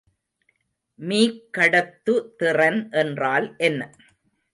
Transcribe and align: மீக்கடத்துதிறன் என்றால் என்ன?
மீக்கடத்துதிறன் 0.99 2.79
என்றால் 2.93 3.47
என்ன? 3.59 3.81